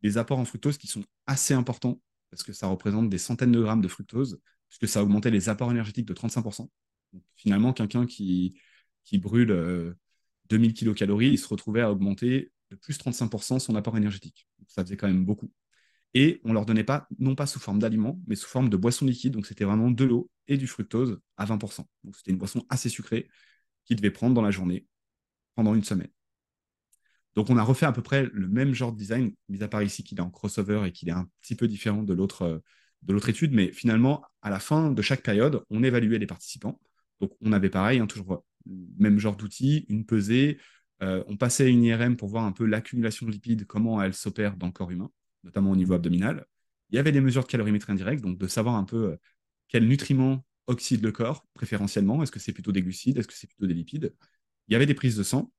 [0.00, 3.60] des apports en fructose qui sont assez importants, parce que ça représente des centaines de
[3.60, 6.70] grammes de fructose, puisque ça augmentait les apports énergétiques de 35%.
[7.12, 8.58] Donc, finalement, quelqu'un qui,
[9.04, 9.94] qui brûle
[10.48, 14.48] 2000 euh, kilocalories, il se retrouvait à augmenter de plus 35% son apport énergétique.
[14.66, 15.50] Ça faisait quand même beaucoup.
[16.14, 19.04] Et on leur donnait pas, non pas sous forme d'aliments, mais sous forme de boissons
[19.04, 19.34] liquides.
[19.34, 21.86] Donc c'était vraiment de l'eau et du fructose à 20%.
[22.04, 23.28] Donc c'était une boisson assez sucrée
[23.84, 24.86] qu'il devait prendre dans la journée
[25.54, 26.08] pendant une semaine.
[27.34, 29.82] Donc on a refait à peu près le même genre de design, mis à part
[29.82, 32.62] ici qu'il est en crossover et qu'il est un petit peu différent de l'autre
[33.02, 36.80] de l'autre étude, mais finalement, à la fin de chaque période, on évaluait les participants.
[37.20, 38.44] Donc on avait pareil, hein, toujours
[38.98, 40.58] même genre d'outils, une pesée,
[41.02, 44.56] euh, on passait une IRM pour voir un peu l'accumulation de lipides, comment elle s'opère
[44.56, 45.10] dans le corps humain,
[45.44, 46.46] notamment au niveau abdominal.
[46.90, 49.16] Il y avait des mesures de calorimétrie indirecte, donc de savoir un peu euh,
[49.68, 52.22] quels nutriments oxyde le corps, préférentiellement.
[52.22, 53.18] Est-ce que c'est plutôt des glucides?
[53.18, 54.14] Est-ce que c'est plutôt des lipides?
[54.68, 55.52] Il y avait des prises de sang,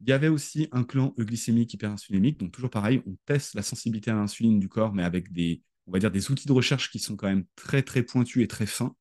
[0.00, 4.10] Il y avait aussi un clan euglycémique hyperinsulinémique, donc toujours pareil, on teste la sensibilité
[4.10, 6.98] à l'insuline du corps, mais avec des, on va dire, des outils de recherche qui
[6.98, 8.94] sont quand même très très pointus et très fins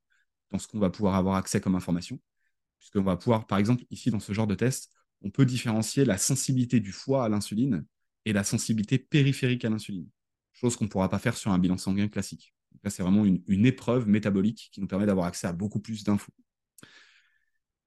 [0.51, 2.19] dans ce qu'on va pouvoir avoir accès comme information.
[2.83, 4.91] Puisqu'on va pouvoir, par exemple, ici dans ce genre de test,
[5.21, 7.85] on peut différencier la sensibilité du foie à l'insuline
[8.25, 10.09] et la sensibilité périphérique à l'insuline,
[10.51, 12.53] chose qu'on ne pourra pas faire sur un bilan sanguin classique.
[12.83, 16.33] là, c'est vraiment une, épreuve métabolique qui nous permet d'avoir accès à beaucoup plus d'infos.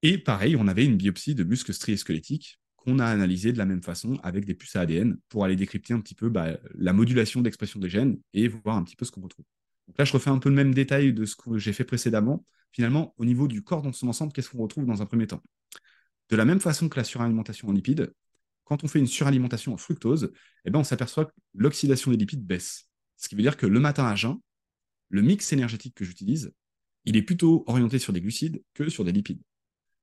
[0.01, 3.67] Et pareil, on avait une biopsie de muscles striés squelettiques qu'on a analysé de la
[3.67, 6.95] même façon avec des puces à ADN pour aller décrypter un petit peu bah, la
[6.95, 9.45] modulation d'expression des gènes et voir un petit peu ce qu'on retrouve.
[9.89, 12.47] Donc là, je refais un peu le même détail de ce que j'ai fait précédemment.
[12.73, 15.43] Finalement, au niveau du corps dans son ensemble, qu'est-ce qu'on retrouve dans un premier temps?
[16.29, 18.13] De la même façon que la suralimentation en lipides,
[18.65, 20.33] quand on fait une suralimentation en fructose,
[20.65, 22.89] eh ben, on s'aperçoit que l'oxydation des lipides baisse.
[23.17, 24.39] Ce qui veut dire que le matin à jeun,
[25.09, 26.53] le mix énergétique que j'utilise,
[27.05, 29.41] il est plutôt orienté sur des glucides que sur des lipides.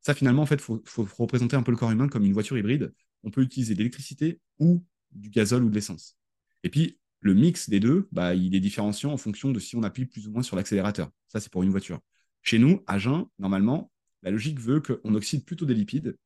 [0.01, 2.57] Ça, finalement, en fait, il faut, représenter un peu le corps humain comme une voiture
[2.57, 2.93] hybride.
[3.23, 6.17] On peut utiliser de l'électricité ou du gazole ou de l'essence.
[6.63, 9.83] Et puis, le mix des deux, bah, il est différenciant en fonction de si on
[9.83, 11.09] appuie plus ou moins sur l'accélérateur.
[11.27, 11.99] Ça, c'est pour une voiture.
[12.43, 16.17] Chez nous, à jeun, normalement, la logique veut qu'on oxyde plutôt des lipides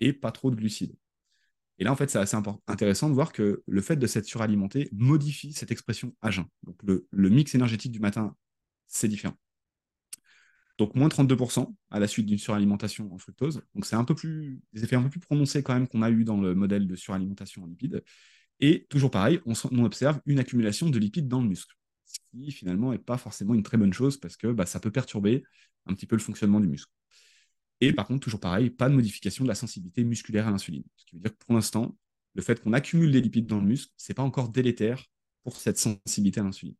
[0.00, 0.94] et pas trop de glucides.
[1.78, 2.36] Et là, en fait, c'est assez
[2.68, 6.46] intéressant de voir que le fait de s'être suralimenté modifie cette expression à jeun.
[6.62, 8.36] Donc, le mix énergétique du matin,
[8.86, 9.36] c'est différent.
[10.78, 13.62] Donc moins 32% à la suite d'une suralimentation en fructose.
[13.74, 16.10] Donc c'est un peu plus des effets un peu plus prononcés quand même qu'on a
[16.10, 18.02] eu dans le modèle de suralimentation en lipides.
[18.60, 21.74] Et toujours pareil, on, observe une accumulation de lipides dans le muscle,
[22.14, 24.90] ce qui finalement n'est pas forcément une très bonne chose parce que bah, ça peut
[24.90, 25.44] perturber
[25.86, 26.92] un petit peu le fonctionnement du muscle.
[27.80, 30.84] Et par contre, toujours pareil, pas de modification de la sensibilité musculaire à l'insuline.
[30.96, 31.96] Ce qui veut dire que pour l'instant,
[32.34, 35.04] le fait qu'on accumule des lipides dans le muscle, ce n'est pas encore délétère
[35.42, 36.76] pour cette sensibilité à l'insuline.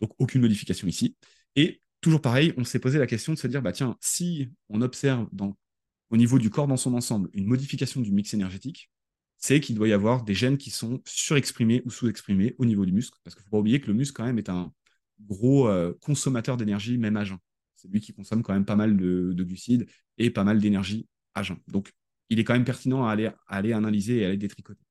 [0.00, 1.16] Donc aucune modification ici.
[1.56, 4.80] Et toujours pareil, on s'est posé la question de se dire, bah tiens, si on
[4.80, 5.28] observe
[6.10, 8.90] au niveau du corps dans son ensemble une modification du mix énergétique,
[9.40, 12.92] c'est qu'il doit y avoir des gènes qui sont surexprimés ou sous-exprimés au niveau du
[12.92, 13.18] muscle.
[13.24, 14.70] Parce qu'il ne faut pas oublier que le muscle, quand même, est un
[15.18, 17.38] gros euh, consommateur d'énergie, même à jeun.
[17.74, 21.42] C'est lui qui consomme quand même pas mal de, glucides et pas mal d'énergie à
[21.42, 21.56] jeun.
[21.68, 21.92] Donc,
[22.28, 23.12] il est quand même pertinent à
[23.48, 24.84] aller, analyser et à aller détricoter.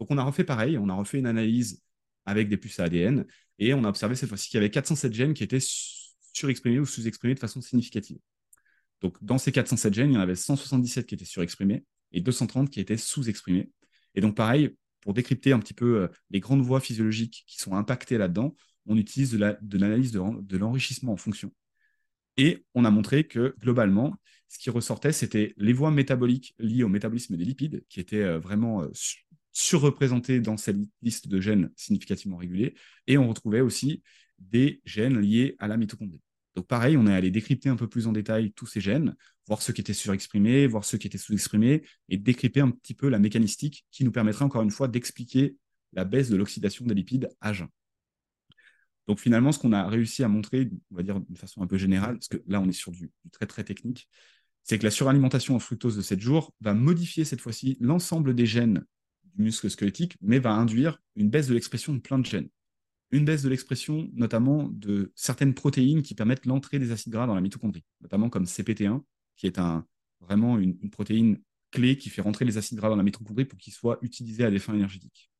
[0.00, 1.80] Donc, on a refait pareil, on a refait une analyse
[2.26, 3.24] avec des puces à ADN
[3.60, 5.64] et on a observé cette fois-ci qu'il y avait 407 gènes qui étaient
[6.32, 8.18] surexprimés ou sous-exprimés de façon significative.
[9.00, 12.68] Donc, dans ces 407 gènes, il y en avait 177 qui étaient surexprimés et 230
[12.68, 13.70] qui étaient sous-exprimés.
[14.14, 17.74] Et donc, pareil, pour décrypter un petit peu euh, les grandes voies physiologiques qui sont
[17.74, 18.54] impactées là-dedans,
[18.86, 21.52] on utilise de l'analyse de, l'enrichissement en fonction.
[22.36, 24.16] Et on a montré que globalement,
[24.48, 28.38] ce qui ressortait, c'était les voies métaboliques liées au métabolisme des lipides, qui étaient euh,
[28.38, 28.90] vraiment euh,
[29.52, 32.74] surreprésentées dans cette liste de gènes significativement régulés.
[33.06, 34.02] Et on retrouvait aussi
[34.38, 36.20] des gènes liés à la mitochondrie.
[36.54, 39.14] Donc pareil, on est allé décrypter un peu plus en détail tous ces gènes,
[39.46, 43.08] voir ceux qui étaient surexprimés, voir ceux qui étaient sous-exprimés, et décrypter un petit peu
[43.08, 45.56] la mécanistique qui nous permettrait encore une fois d'expliquer
[45.94, 47.68] la baisse de l'oxydation des lipides à jeun.
[49.08, 51.78] Donc finalement, ce qu'on a réussi à montrer, on va dire d'une façon un peu
[51.78, 54.08] générale, parce que là on est sur du, du très très technique,
[54.62, 58.46] c'est que la suralimentation en fructose de 7 jours va modifier cette fois-ci l'ensemble des
[58.46, 58.84] gènes
[59.34, 62.48] du muscle squelettique, mais va induire une baisse de l'expression de plein de gènes
[63.12, 67.34] une baisse de l'expression notamment de certaines protéines qui permettent l'entrée des acides gras dans
[67.34, 69.02] la mitochondrie, notamment comme CPT1,
[69.36, 69.60] qui est
[70.20, 71.38] vraiment une, protéine
[71.70, 74.50] clé qui fait rentrer les acides gras dans la mitochondrie pour qu'ils soient utilisés à
[74.50, 75.30] des fins énergétiques.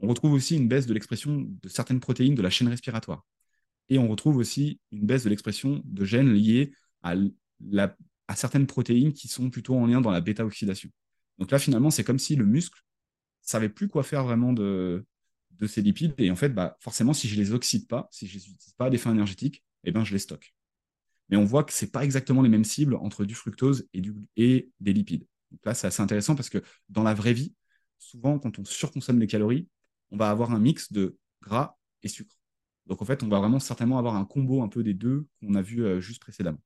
[0.00, 3.26] On retrouve aussi une baisse de l'expression de certaines protéines de la chaîne respiratoire.
[3.90, 7.16] Et on retrouve aussi une baisse de l'expression de gènes liés à,
[8.34, 10.88] certaines protéines qui sont plutôt en lien dans la bêta-oxydation.
[11.38, 12.80] Donc là, finalement, c'est comme si le muscle
[13.42, 15.04] savait plus quoi faire vraiment de,
[15.60, 16.14] de ces lipides.
[16.18, 18.74] Et en fait, bah, forcément, si je les oxyde pas, si je ne les utilise
[18.74, 20.54] pas à des fins énergétiques, eh ben, je les stocke.
[21.28, 24.14] Mais on voit que ce pas exactement les mêmes cibles entre du fructose et, du,
[24.36, 25.26] et des lipides.
[25.52, 27.54] Donc là, c'est assez intéressant parce que dans la vraie vie,
[27.98, 29.68] souvent, quand on surconsomme les calories,
[30.10, 32.34] on va avoir un mix de gras et sucre.
[32.86, 35.54] Donc en fait, on va vraiment certainement avoir un combo un peu des deux qu'on
[35.54, 36.60] a vu euh, juste précédemment.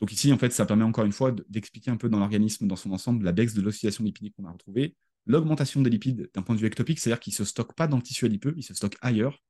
[0.00, 2.76] Donc ici, en fait, ça permet encore une fois d'expliquer un peu dans l'organisme, dans
[2.76, 6.54] son ensemble, la baisse de l'oscillation lipidique qu'on a retrouvée, l'augmentation des lipides d'un point
[6.54, 8.74] de vue ectopique, c'est-à-dire qu'ils ne se stockent pas dans le tissu adipeux, ils se
[8.74, 9.42] stockent ailleurs.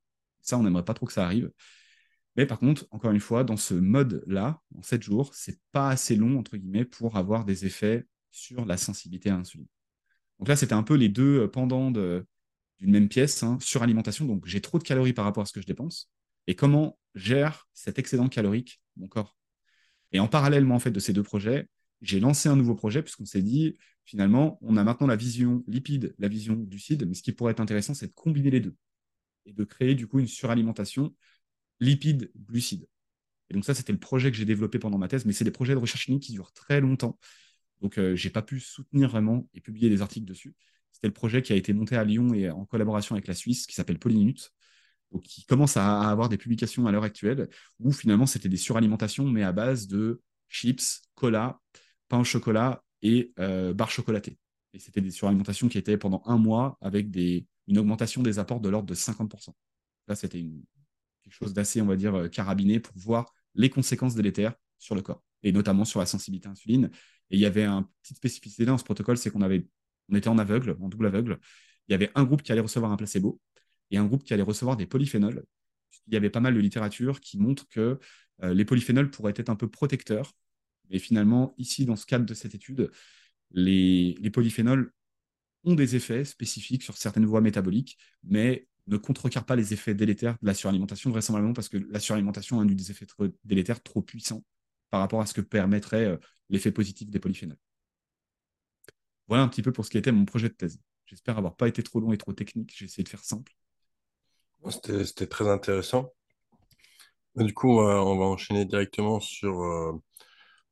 [0.42, 1.50] Ça, on n'aimerait pas trop que ça arrive.
[2.36, 6.14] Mais par contre, encore une fois, dans ce mode-là, en 7 jours, c'est pas assez
[6.14, 9.66] long, entre guillemets, pour avoir des effets sur la sensibilité à l'insuline.
[10.38, 12.24] Donc là, c'était un peu les deux euh, pendants d'une
[12.80, 14.24] même pièce, hein, suralimentation.
[14.24, 16.10] Donc j'ai trop de calories par rapport à ce que je dépense.
[16.46, 19.36] Et comment gère cet excédent calorique mon corps?
[20.12, 21.68] Et en parallèlement en fait, de ces deux projets,
[22.00, 26.14] j'ai lancé un nouveau projet puisqu'on s'est dit, finalement, on a maintenant la vision lipide,
[26.18, 28.76] la vision glucide, mais ce qui pourrait être intéressant, c'est de combiner les deux
[29.46, 31.14] et de créer du coup une suralimentation
[31.80, 32.86] lipide-glucide.
[33.50, 35.50] Et donc ça, c'était le projet que j'ai développé pendant ma thèse, mais c'est des
[35.50, 37.18] projets de recherche clinique qui durent très longtemps.
[37.80, 40.54] Donc, euh, j'ai pas pu soutenir vraiment et publier des articles dessus.
[40.92, 43.66] C'était le projet qui a été monté à Lyon et en collaboration avec la Suisse,
[43.66, 44.52] qui s'appelle Polyminute,
[45.12, 49.26] donc qui commence à, avoir des publications à l'heure actuelle, où finalement c'était des suralimentations,
[49.28, 51.60] mais à base de chips, cola,
[52.08, 54.38] pain au chocolat et euh, barres chocolatées.
[54.74, 58.60] Et c'était des suralimentations qui étaient pendant un mois avec des, une augmentation des apports
[58.60, 59.54] de l'ordre de 50%.
[60.08, 60.40] Là, c'était
[61.22, 65.02] quelque chose d'assez, on va dire, euh, carabiné pour voir les conséquences délétères sur le
[65.02, 66.90] corps, et notamment sur la sensibilité à l'insuline.
[67.30, 69.66] Et il y avait une petite spécificité dans ce protocole, c'est qu'on avait,
[70.08, 71.38] on était en aveugle, en double aveugle.
[71.88, 73.40] Il y avait un groupe qui allait recevoir un placebo
[73.90, 75.44] et un groupe qui allait recevoir des polyphénols.
[76.06, 77.98] Il y avait pas mal de littérature qui montre que
[78.42, 80.32] euh, les polyphénols pourraient être un peu protecteurs.
[80.90, 82.90] Mais finalement, ici, dans ce cadre de cette étude,
[83.50, 84.92] les, polyphénols
[85.64, 90.38] ont des effets spécifiques sur certaines voies métaboliques, mais ne contrecarrent pas les effets délétères
[90.40, 93.06] de la suralimentation, vraisemblablement parce que la suralimentation a eu des effets
[93.44, 94.42] délétères trop puissants
[94.90, 96.16] par rapport à ce que permettrait euh,
[96.48, 97.58] l'effet positif des polyphénols.
[99.26, 100.80] Voilà un petit peu pour ce qui était mon projet de thèse.
[101.04, 102.72] J'espère avoir pas été trop long et trop technique.
[102.74, 103.52] J'ai essayé de faire simple.
[104.70, 106.12] C'était très intéressant.
[107.36, 109.92] Du coup, on va, enchaîner directement sur euh,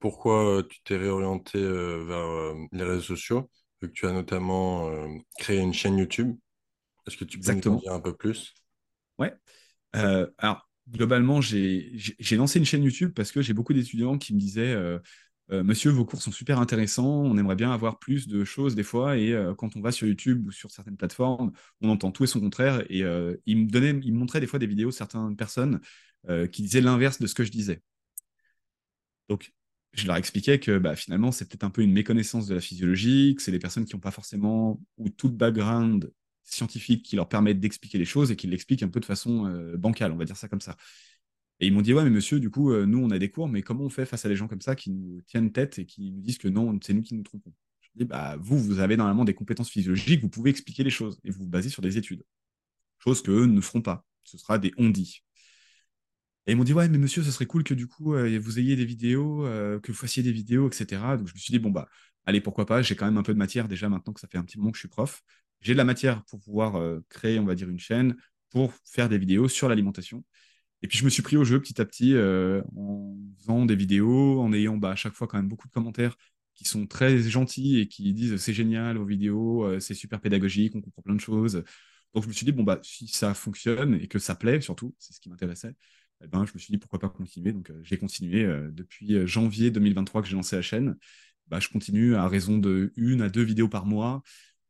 [0.08, 4.90] pourquoi euh, tu t'es réorienté euh, vers les réseaux sociaux, vu que tu as notamment
[5.38, 6.36] créé une chaîne YouTube.
[7.06, 8.54] Est-ce que tu peux nous en dire un peu plus?
[9.18, 9.32] Ouais.
[9.92, 14.74] alors, globalement, j'ai lancé une chaîne YouTube parce que j'ai beaucoup d'étudiants qui me disaient
[15.52, 18.82] euh, monsieur, vos cours sont super intéressants, on aimerait bien avoir plus de choses des
[18.82, 22.24] fois, et euh, quand on va sur YouTube ou sur certaines plateformes, on entend tout
[22.24, 24.90] et son contraire, et euh, il, me donnait, il me montrait des fois des vidéos,
[24.90, 25.80] certaines personnes
[26.50, 27.82] qui disaient l'inverse de ce que je disais.
[29.28, 29.52] Donc,
[29.96, 33.34] je leur expliquais que bah, finalement, c'est peut-être un peu une méconnaissance de la physiologie,
[33.36, 36.12] que c'est des personnes qui n'ont pas forcément, ou tout background
[36.44, 40.12] scientifique qui leur permettent d'expliquer les choses et qui l'expliquent un peu de façon bancale,
[40.12, 40.76] on va dire ça comme ça.
[41.60, 43.48] Et ils m'ont dit, ouais, mais monsieur, du coup, euh, nous, on a des cours,
[43.48, 45.86] mais comment on fait face à des gens comme ça qui nous tiennent tête et
[45.86, 47.52] qui nous disent que non, c'est nous qui nous trompons?
[47.80, 51.18] Je dis, bah, vous, vous avez normalement des compétences physiologiques, vous pouvez expliquer les choses
[51.24, 52.24] et vous vous basez sur des études.
[52.98, 54.04] Chose qu'eux ne feront pas.
[54.24, 55.22] Ce sera des on-dit.
[56.46, 58.58] Et ils m'ont dit, ouais, mais monsieur, ce serait cool que du coup, euh, vous
[58.58, 61.16] ayez des vidéos, euh, que vous fassiez des vidéos, etc.
[61.16, 61.88] Donc je me suis dit, bon, bah,
[62.24, 64.38] allez, pourquoi pas, j'ai quand même un peu de matière déjà maintenant que ça fait
[64.38, 65.22] un petit moment que je suis prof.
[65.60, 68.14] J'ai de la matière pour pouvoir créer, on va dire, une chaîne
[68.50, 70.22] pour faire des vidéos sur l'alimentation.
[70.82, 73.76] Et puis je me suis pris au jeu petit à petit euh, en faisant des
[73.76, 76.16] vidéos, en ayant bah, à chaque fois quand même beaucoup de commentaires
[76.54, 80.74] qui sont très gentils et qui disent c'est génial vos vidéos, euh, c'est super pédagogique,
[80.74, 81.64] on comprend plein de choses.
[82.14, 84.94] Donc je me suis dit bon bah si ça fonctionne et que ça plaît surtout,
[84.98, 85.74] c'est ce qui m'intéressait.
[86.22, 87.52] Eh ben, je me suis dit pourquoi pas continuer.
[87.52, 90.96] Donc euh, j'ai continué depuis janvier 2023 que j'ai lancé la chaîne.
[91.48, 94.22] Bah, je continue à raison de une à deux vidéos par mois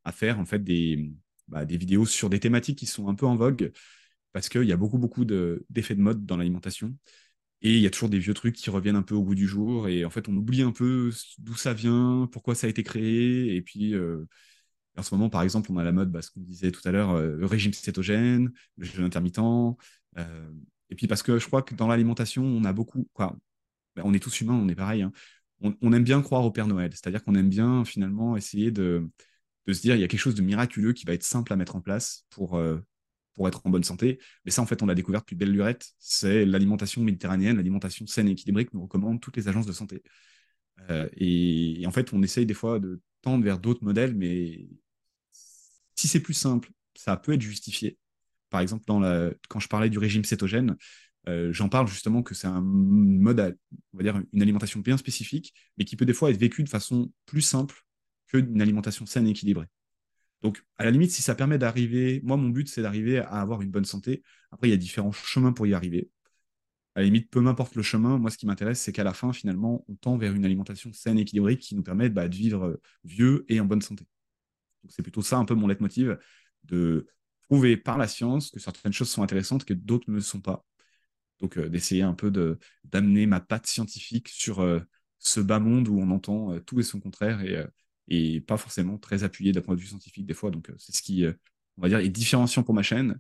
[0.05, 1.11] à faire en fait des,
[1.49, 3.73] bah, des vidéos sur des thématiques qui sont un peu en vogue
[4.33, 6.95] parce qu'il y a beaucoup, beaucoup d'effets de, mode dans l'alimentation.
[7.63, 9.47] Et il y a toujours des vieux trucs qui reviennent un peu au goût du
[9.49, 9.89] jour.
[9.89, 13.57] Et en fait, on oublie un peu d'où ça vient, pourquoi ça a été créé.
[13.57, 14.27] Et puis, euh,
[14.97, 16.93] en ce moment, par exemple, on a la mode, bah, ce qu'on disait tout à
[16.93, 19.39] l'heure, euh, le régime cétogène, le jeûne intermittent.
[20.19, 20.51] Euh,
[20.91, 23.09] et puis, parce que je crois que dans l'alimentation, on a beaucoup.
[23.13, 23.37] Quoi,
[23.97, 25.03] bah, on est tous humains, on est pareil.
[25.03, 25.13] Hein.
[25.61, 26.91] On, aime bien croire au Père Noël.
[26.93, 29.09] C'est-à-dire qu'on aime bien, finalement, essayer de,
[29.67, 31.77] se dire il y a quelque chose de miraculeux qui va être simple à mettre
[31.77, 32.61] en place pour
[33.37, 34.19] pour être en bonne santé.
[34.45, 35.93] Mais ça, en fait, on l'a découvert depuis belle lurette.
[35.99, 40.03] C'est l'alimentation méditerranéenne, l'alimentation saine et équilibrée que nous recommandent toutes les agences de santé.
[40.91, 44.69] Euh, et, en fait, on essaye des fois de tendre vers d'autres modèles, mais
[45.95, 47.99] si c'est plus simple, ça peut être justifié.
[48.51, 48.85] Par exemple,
[49.49, 50.77] quand je parlais du régime cétogène,
[51.29, 53.57] euh, j'en parle justement que c'est un mode,
[53.93, 56.69] on va dire, une alimentation bien spécifique, mais qui peut des fois être vécu de
[56.69, 57.75] façon plus simple
[58.29, 59.67] qu'une alimentation saine et équilibrée.
[60.43, 63.63] Donc, à la limite, si ça permet d'arriver, moi, mon but, c'est d'arriver à avoir
[63.63, 64.23] une bonne santé.
[64.53, 66.11] Après, il y a différents chemins pour y arriver.
[66.95, 69.33] À la limite, peu m'importe le chemin, moi, ce qui m'intéresse, c'est qu'à la fin,
[69.33, 72.65] finalement, on tend vers une alimentation saine et équilibrée qui nous permet bah, de vivre
[72.65, 74.07] euh, vieux et en bonne santé.
[74.89, 76.17] C'est plutôt ça un peu mon leitmotiv,
[76.65, 77.07] de
[77.49, 80.65] prouver par la science que certaines choses sont intéressantes, que d'autres ne le sont pas.
[81.41, 82.31] Donc, euh, d'essayer un peu
[82.85, 84.81] d'amener ma patte scientifique sur euh,
[85.19, 87.65] ce bas monde où on entend tout et son contraire et
[88.09, 90.51] et pas forcément très appuyé d'un point de vue scientifique des fois.
[90.51, 91.33] Donc, euh, c'est ce qui, euh,
[91.77, 93.19] on va dire, est différenciant pour ma chaîne.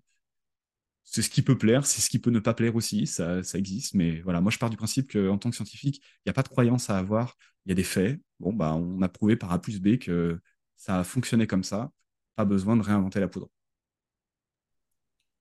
[1.04, 3.58] C'est ce qui peut plaire, c'est ce qui peut ne pas plaire aussi, ça, ça
[3.58, 3.94] existe.
[3.94, 6.42] Mais voilà, moi, je pars du principe qu'en tant que scientifique, il n'y a pas
[6.42, 8.20] de croyance à avoir, il y a des faits.
[8.40, 10.40] Bon, bah, on a prouvé par A plus B que
[10.76, 11.92] ça a fonctionné comme ça,
[12.34, 13.48] pas besoin de réinventer la poudre.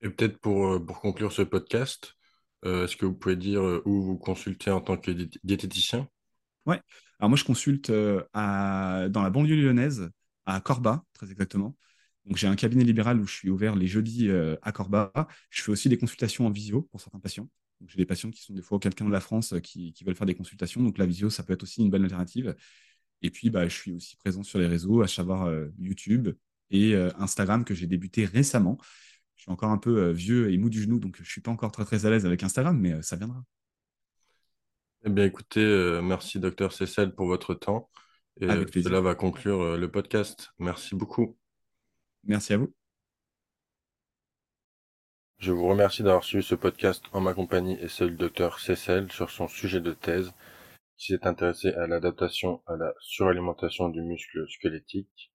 [0.01, 2.13] Et peut-être pour, euh, pour conclure ce podcast,
[2.63, 5.11] est-ce que vous pouvez dire où vous consultez en tant que
[5.43, 6.09] diététicien?
[6.65, 6.81] Ouais.
[7.19, 10.09] Alors moi, je consulte euh, à, dans la banlieue lyonnaise,
[10.45, 11.75] à Corba, très exactement.
[12.25, 15.11] Donc j'ai un cabinet libéral où je suis ouvert les jeudis euh, à Corba.
[15.49, 17.49] Je fais aussi des consultations en visio pour certains patients.
[17.87, 20.15] J'ai des patients qui sont des fois quelqu'un de la France euh, qui, qui, veulent
[20.15, 20.81] faire des consultations.
[20.81, 22.55] Donc la visio, ça peut être aussi une bonne alternative.
[23.21, 26.29] Et puis, bah, je suis aussi présent sur les réseaux, à savoir YouTube
[26.69, 28.77] et Instagram que j'ai débuté récemment.
[29.35, 31.71] Je suis encore un peu vieux et mou du genou, donc je suis pas encore
[31.71, 33.43] très très à l'aise avec Instagram, mais ça viendra.
[35.03, 37.89] Eh bien, écoutez, merci, docteur Cécile, pour votre temps.
[38.41, 38.89] Et Avec plaisir.
[38.89, 40.51] cela va conclure le podcast.
[40.57, 41.37] Merci beaucoup.
[42.23, 42.73] Merci à vous.
[45.37, 49.11] Je vous remercie d'avoir suivi ce podcast en ma compagnie et celle du docteur Cécile
[49.11, 50.31] sur son sujet de thèse
[50.97, 55.31] qui s'est intéressé à l'adaptation à la suralimentation du muscle squelettique.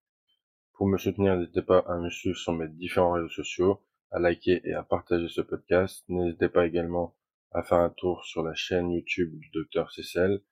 [0.73, 4.61] Pour me soutenir, n'hésitez pas à me suivre sur mes différents réseaux sociaux, à liker
[4.65, 6.05] et à partager ce podcast.
[6.09, 7.17] N'hésitez pas également
[7.53, 10.43] à faire un tour sur la chaîne YouTube du docteur Cécile.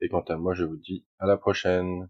[0.00, 2.08] Et quant à moi, je vous dis à la prochaine.